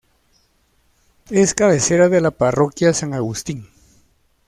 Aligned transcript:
Es 1.29 1.53
cabecera 1.53 2.09
de 2.09 2.21
la 2.21 2.31
parroquia 2.31 2.91
San 2.91 3.13
Agustín. 3.13 3.67